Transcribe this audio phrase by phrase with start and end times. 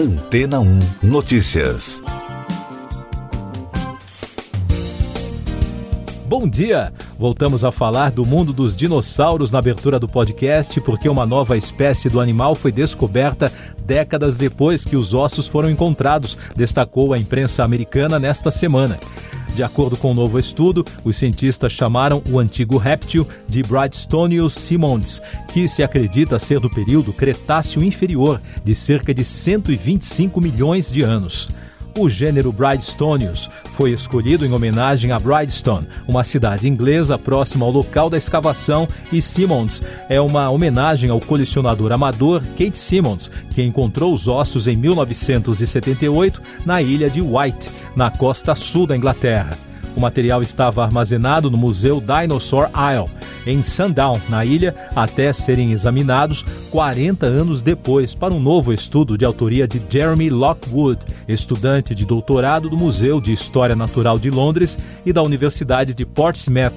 [0.00, 2.00] Antena 1 Notícias.
[6.24, 6.90] Bom dia!
[7.18, 12.08] Voltamos a falar do mundo dos dinossauros na abertura do podcast, porque uma nova espécie
[12.08, 13.52] do animal foi descoberta
[13.84, 18.98] décadas depois que os ossos foram encontrados, destacou a imprensa americana nesta semana.
[19.54, 25.20] De acordo com um novo estudo, os cientistas chamaram o antigo réptil de Brightstonius simmons,
[25.52, 31.48] que se acredita ser do período Cretáceo inferior, de cerca de 125 milhões de anos.
[32.00, 38.08] O gênero Bridestonius foi escolhido em homenagem a Bridestone, uma cidade inglesa próxima ao local
[38.08, 44.28] da escavação, e Simmons é uma homenagem ao colecionador amador Kate Simmons, que encontrou os
[44.28, 49.50] ossos em 1978 na ilha de White, na costa sul da Inglaterra.
[49.94, 53.10] O material estava armazenado no Museu Dinosaur Isle,
[53.46, 59.24] em Sundown, na ilha, até serem examinados 40 anos depois para um novo estudo de
[59.24, 65.12] autoria de Jeremy Lockwood, estudante de doutorado do Museu de História Natural de Londres e
[65.12, 66.74] da Universidade de Portsmouth,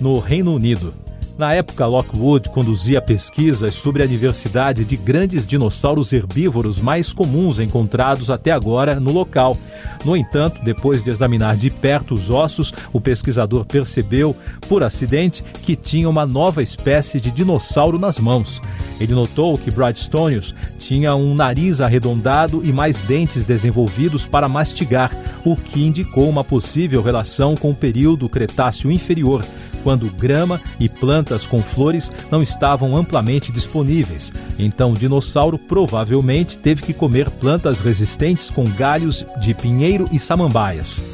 [0.00, 1.03] no Reino Unido.
[1.36, 8.30] Na época, Lockwood conduzia pesquisas sobre a diversidade de grandes dinossauros herbívoros mais comuns encontrados
[8.30, 9.56] até agora no local.
[10.04, 14.36] No entanto, depois de examinar de perto os ossos, o pesquisador percebeu,
[14.68, 18.62] por acidente, que tinha uma nova espécie de dinossauro nas mãos.
[19.00, 25.10] Ele notou que Bradstonius tinha um nariz arredondado e mais dentes desenvolvidos para mastigar,
[25.44, 29.44] o que indicou uma possível relação com o período Cretáceo inferior
[29.84, 34.32] quando grama e plantas com flores não estavam amplamente disponíveis.
[34.58, 41.04] Então o dinossauro provavelmente teve que comer plantas resistentes com galhos de pinheiro e samambaias.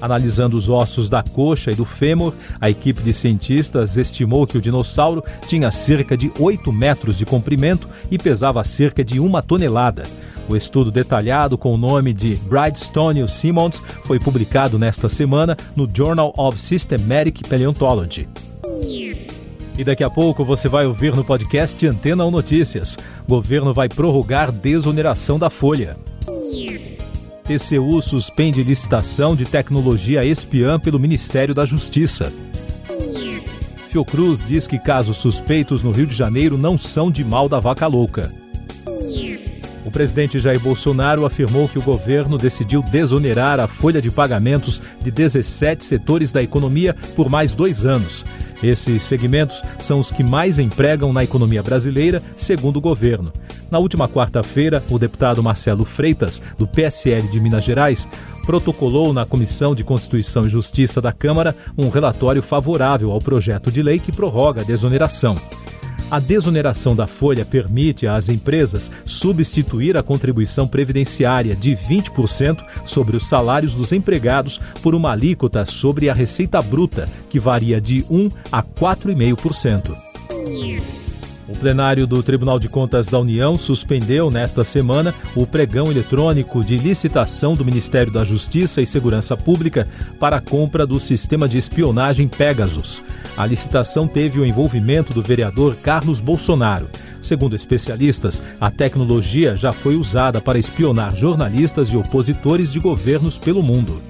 [0.00, 4.60] Analisando os ossos da coxa e do fêmur, a equipe de cientistas estimou que o
[4.60, 10.04] dinossauro tinha cerca de 8 metros de comprimento e pesava cerca de uma tonelada.
[10.48, 16.32] O estudo detalhado com o nome de Brightstone Simmons foi publicado nesta semana no Journal
[16.38, 18.26] of Systematic Paleontology.
[19.76, 22.96] E daqui a pouco você vai ouvir no podcast Antena ou Notícias.
[23.28, 25.96] Governo vai prorrogar desoneração da folha.
[27.44, 32.32] TCU suspende licitação de tecnologia espiã pelo Ministério da Justiça.
[33.90, 37.86] Fiocruz diz que casos suspeitos no Rio de Janeiro não são de mal da vaca
[37.86, 38.32] louca.
[39.98, 45.84] Presidente Jair Bolsonaro afirmou que o governo decidiu desonerar a folha de pagamentos de 17
[45.84, 48.24] setores da economia por mais dois anos.
[48.62, 53.32] Esses segmentos são os que mais empregam na economia brasileira, segundo o governo.
[53.72, 58.06] Na última quarta-feira, o deputado Marcelo Freitas, do PSL de Minas Gerais,
[58.46, 63.82] protocolou na Comissão de Constituição e Justiça da Câmara um relatório favorável ao projeto de
[63.82, 65.34] lei que prorroga a desoneração.
[66.10, 73.28] A desoneração da folha permite às empresas substituir a contribuição previdenciária de 20% sobre os
[73.28, 78.62] salários dos empregados por uma alíquota sobre a receita bruta, que varia de 1 a
[78.62, 80.97] 4,5%.
[81.48, 86.76] O plenário do Tribunal de Contas da União suspendeu nesta semana o pregão eletrônico de
[86.76, 89.88] licitação do Ministério da Justiça e Segurança Pública
[90.20, 93.02] para a compra do sistema de espionagem Pegasus.
[93.34, 96.86] A licitação teve o envolvimento do vereador Carlos Bolsonaro.
[97.22, 103.62] Segundo especialistas, a tecnologia já foi usada para espionar jornalistas e opositores de governos pelo
[103.62, 104.02] mundo.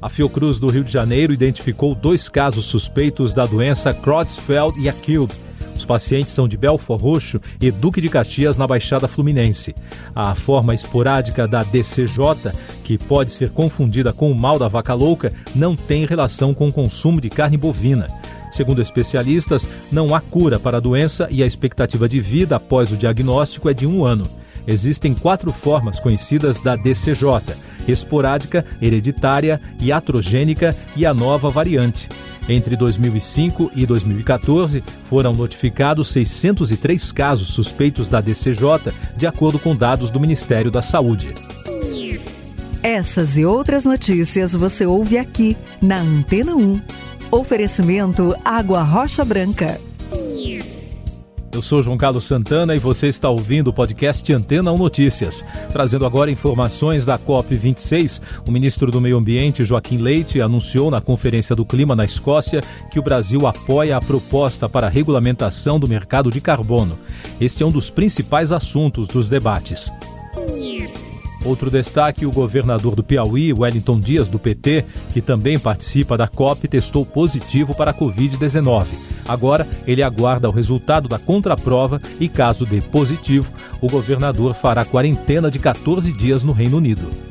[0.00, 5.45] A Fiocruz do Rio de Janeiro identificou dois casos suspeitos da doença Creutzfeldt-Jakob
[5.78, 9.74] os pacientes são de Belfor Roxo e Duque de Caxias, na Baixada Fluminense.
[10.14, 15.32] A forma esporádica da DCJ, que pode ser confundida com o mal da vaca louca,
[15.54, 18.06] não tem relação com o consumo de carne bovina.
[18.50, 22.96] Segundo especialistas, não há cura para a doença e a expectativa de vida após o
[22.96, 24.24] diagnóstico é de um ano.
[24.66, 27.54] Existem quatro formas conhecidas da DCJ:
[27.86, 32.08] esporádica, hereditária, iatrogênica e a nova variante.
[32.48, 40.10] Entre 2005 e 2014, foram notificados 603 casos suspeitos da DCJ, de acordo com dados
[40.10, 41.34] do Ministério da Saúde.
[42.82, 46.80] Essas e outras notícias você ouve aqui na Antena 1.
[47.32, 49.80] Oferecimento Água Rocha Branca.
[51.56, 55.42] Eu sou João Carlos Santana e você está ouvindo o podcast Antena 1 Notícias.
[55.72, 61.56] Trazendo agora informações da COP26, o ministro do Meio Ambiente, Joaquim Leite, anunciou na Conferência
[61.56, 62.60] do Clima na Escócia
[62.90, 66.98] que o Brasil apoia a proposta para a regulamentação do mercado de carbono.
[67.40, 69.90] Este é um dos principais assuntos dos debates.
[71.42, 76.68] Outro destaque: o governador do Piauí, Wellington Dias, do PT, que também participa da COP,
[76.68, 79.15] testou positivo para a Covid-19.
[79.28, 85.50] Agora, ele aguarda o resultado da contraprova e, caso dê positivo, o governador fará quarentena
[85.50, 87.25] de 14 dias no Reino Unido.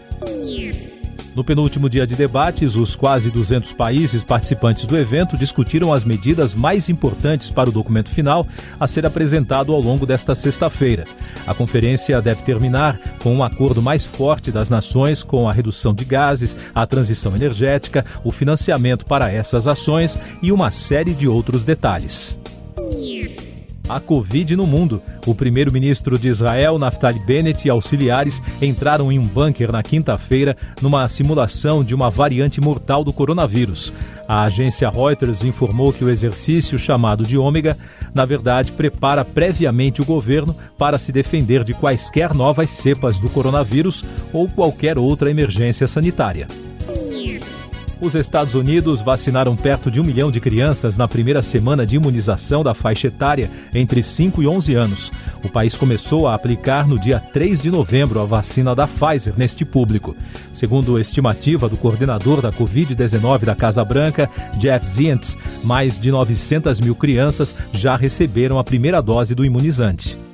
[1.36, 6.54] No penúltimo dia de debates, os quase 200 países participantes do evento discutiram as medidas
[6.54, 8.48] mais importantes para o documento final
[8.80, 11.04] a ser apresentado ao longo desta sexta-feira.
[11.46, 16.06] A conferência deve terminar com um acordo mais forte das nações com a redução de
[16.06, 22.40] gases, a transição energética, o financiamento para essas ações e uma série de outros detalhes
[23.88, 25.02] a Covid no mundo.
[25.26, 31.08] O primeiro-ministro de Israel, Naftali Bennett, e auxiliares entraram em um bunker na quinta-feira numa
[31.08, 33.94] simulação de uma variante mortal do coronavírus.
[34.28, 37.78] A agência Reuters informou que o exercício, chamado de Ômega,
[38.14, 44.04] na verdade prepara previamente o governo para se defender de quaisquer novas cepas do coronavírus
[44.34, 46.48] ou qualquer outra emergência sanitária.
[48.02, 52.62] Os Estados Unidos vacinaram perto de um milhão de crianças na primeira semana de imunização
[52.62, 55.12] da faixa etária entre 5 e 11 anos.
[55.42, 59.64] O país começou a aplicar no dia 3 de novembro a vacina da Pfizer neste
[59.64, 60.16] público.
[60.54, 66.96] Segundo estimativa do coordenador da Covid-19 da Casa Branca, Jeff Zients, mais de 900 mil
[66.96, 70.25] crianças já receberam a primeira dose do imunizante.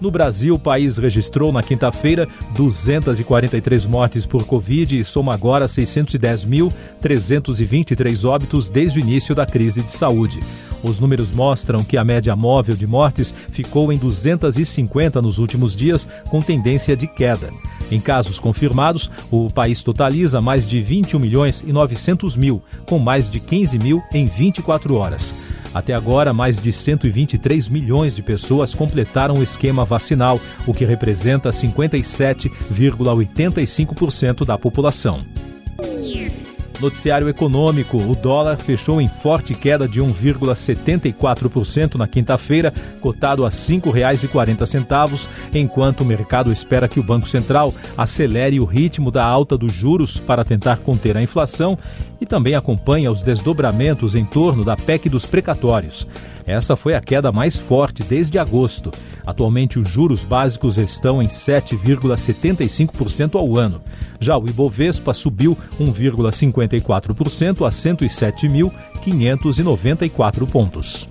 [0.00, 8.28] No Brasil, o país registrou na quinta-feira 243 mortes por Covid e soma agora 610.323
[8.28, 10.38] óbitos desde o início da crise de saúde.
[10.84, 16.06] Os números mostram que a média móvel de mortes ficou em 250 nos últimos dias,
[16.30, 17.50] com tendência de queda.
[17.90, 23.28] Em casos confirmados, o país totaliza mais de 21 milhões e 900 mil, com mais
[23.28, 25.34] de 15 mil em 24 horas.
[25.74, 31.50] Até agora, mais de 123 milhões de pessoas completaram o esquema vacinal, o que representa
[31.50, 35.20] 57,85% da população.
[36.80, 43.54] Noticiário econômico: o dólar fechou em forte queda de 1,74% na quinta-feira, cotado a R$
[43.54, 49.72] 5,40, enquanto o mercado espera que o Banco Central acelere o ritmo da alta dos
[49.72, 51.78] juros para tentar conter a inflação
[52.20, 56.06] e também acompanha os desdobramentos em torno da PEC dos precatórios.
[56.48, 58.90] Essa foi a queda mais forte desde agosto.
[59.26, 63.82] Atualmente, os juros básicos estão em 7,75% ao ano.
[64.18, 71.06] Já o Ibovespa subiu 1,54% a 107.594 pontos.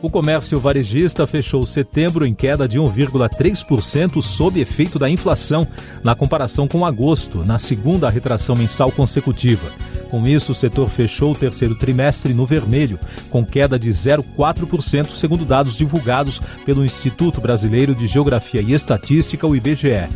[0.00, 5.68] O comércio varejista fechou setembro em queda de 1,3% sob efeito da inflação,
[6.02, 9.68] na comparação com agosto, na segunda retração mensal consecutiva.
[10.12, 13.00] Com isso, o setor fechou o terceiro trimestre no vermelho,
[13.30, 19.56] com queda de 0,4%, segundo dados divulgados pelo Instituto Brasileiro de Geografia e Estatística, o
[19.56, 20.10] IBGE.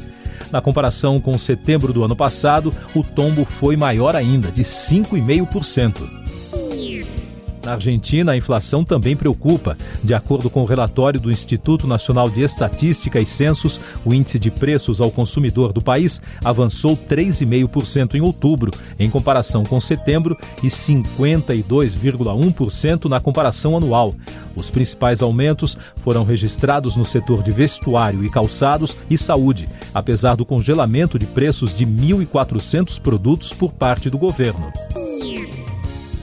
[0.53, 6.26] Na comparação com setembro do ano passado, o tombo foi maior ainda, de 5,5%.
[7.67, 9.77] Na Argentina, a inflação também preocupa.
[10.05, 14.53] De acordo com o relatório do Instituto Nacional de Estatística e Censos, o índice de
[14.53, 18.71] preços ao consumidor do país avançou 3,5% em outubro,
[19.01, 24.15] em comparação com setembro, e 52,1% na comparação anual.
[24.55, 30.47] Os principais aumentos foram registrados no setor de vestuário e calçados e saúde, apesar do
[30.47, 34.73] congelamento de preços de 1.400 produtos por parte do governo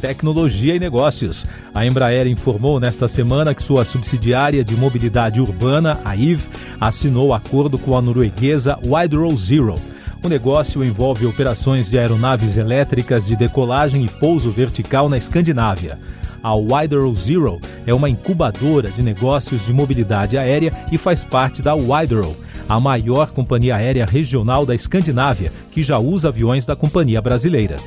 [0.04, 1.48] tecnologia e negócios.
[1.74, 6.46] A Embraer informou nesta semana que sua subsidiária de mobilidade urbana, a IVE,
[6.78, 9.76] assinou acordo com a norueguesa Widerøe Zero.
[10.22, 15.98] O negócio envolve operações de aeronaves elétricas de decolagem e pouso vertical na Escandinávia.
[16.44, 21.76] A Widerøe Zero é uma incubadora de negócios de mobilidade aérea e faz parte da
[21.76, 22.36] Widerøe,
[22.68, 27.78] a maior companhia aérea regional da Escandinávia, que já usa aviões da companhia brasileira.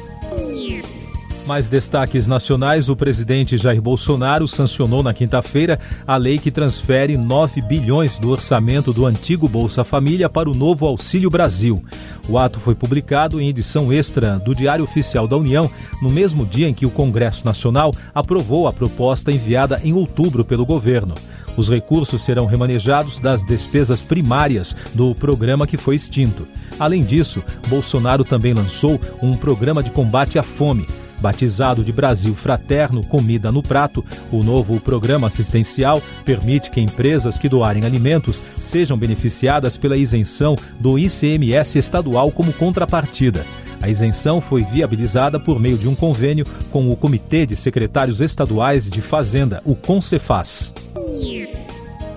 [1.47, 7.63] Mais destaques nacionais: o presidente Jair Bolsonaro sancionou na quinta-feira a lei que transfere 9
[7.63, 11.83] bilhões do orçamento do antigo Bolsa Família para o novo Auxílio Brasil.
[12.29, 15.71] O ato foi publicado em edição extra do Diário Oficial da União,
[16.03, 20.67] no mesmo dia em que o Congresso Nacional aprovou a proposta enviada em outubro pelo
[20.67, 21.15] governo.
[21.57, 26.47] Os recursos serão remanejados das despesas primárias do programa que foi extinto.
[26.79, 30.87] Além disso, Bolsonaro também lançou um programa de combate à fome
[31.21, 37.49] Batizado de Brasil Fraterno Comida no Prato, o novo programa assistencial permite que empresas que
[37.49, 43.45] doarem alimentos sejam beneficiadas pela isenção do ICMS estadual como contrapartida.
[43.81, 48.91] A isenção foi viabilizada por meio de um convênio com o Comitê de Secretários Estaduais
[48.91, 50.73] de Fazenda, o CONCEFAS.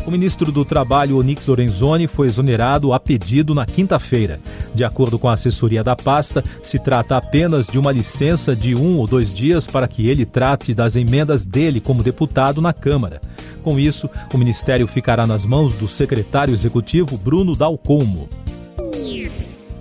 [0.05, 4.39] O ministro do Trabalho, Onix Lorenzoni, foi exonerado a pedido na quinta-feira.
[4.73, 8.97] De acordo com a assessoria da pasta, se trata apenas de uma licença de um
[8.97, 13.21] ou dois dias para que ele trate das emendas dele como deputado na Câmara.
[13.63, 18.29] Com isso, o ministério ficará nas mãos do secretário executivo Bruno Dalcomo.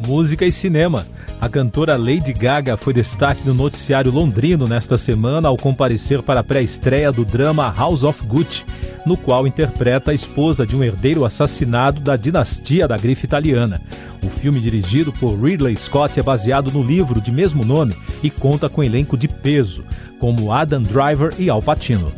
[0.06, 1.06] Música e cinema.
[1.40, 6.44] A cantora Lady Gaga foi destaque no noticiário londrino nesta semana ao comparecer para a
[6.44, 8.64] pré-estreia do drama House of Gucci,
[9.08, 13.80] no qual interpreta a esposa de um herdeiro assassinado da dinastia da grife italiana.
[14.22, 18.68] O filme, dirigido por Ridley Scott, é baseado no livro de mesmo nome e conta
[18.68, 19.82] com elenco de peso,
[20.18, 22.12] como Adam Driver e Al Pacino.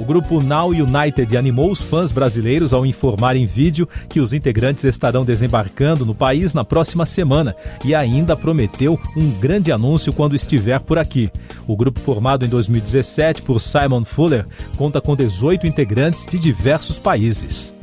[0.00, 4.84] O grupo Now United animou os fãs brasileiros ao informar em vídeo que os integrantes
[4.84, 7.54] estarão desembarcando no país na próxima semana
[7.84, 11.30] e ainda prometeu um grande anúncio quando estiver por aqui.
[11.66, 17.74] O grupo, formado em 2017 por Simon Fuller, conta com 18 integrantes de diversos países.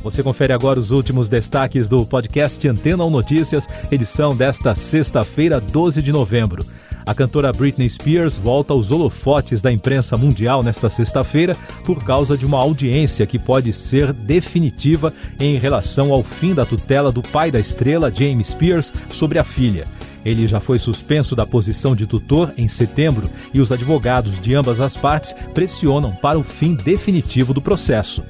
[0.00, 6.00] Você confere agora os últimos destaques do podcast Antena 1 Notícias, edição desta sexta-feira, 12
[6.00, 6.64] de novembro.
[7.08, 12.44] A cantora Britney Spears volta aos holofotes da imprensa mundial nesta sexta-feira por causa de
[12.44, 15.10] uma audiência que pode ser definitiva
[15.40, 19.88] em relação ao fim da tutela do pai da estrela, James Spears, sobre a filha.
[20.22, 24.78] Ele já foi suspenso da posição de tutor em setembro e os advogados de ambas
[24.78, 28.22] as partes pressionam para o fim definitivo do processo.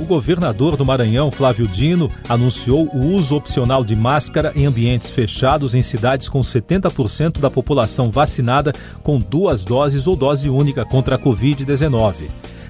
[0.00, 5.74] O governador do Maranhão, Flávio Dino, anunciou o uso opcional de máscara em ambientes fechados
[5.74, 11.18] em cidades com 70% da população vacinada com duas doses ou dose única contra a
[11.18, 12.14] Covid-19.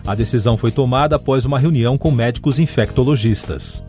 [0.04, 3.84] A decisão foi tomada após uma reunião com médicos infectologistas.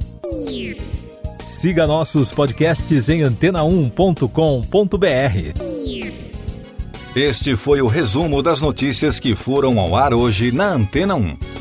[1.43, 4.29] Siga nossos podcasts em antena1.com.br.
[7.15, 11.60] Este foi o resumo das notícias que foram ao ar hoje na Antena 1.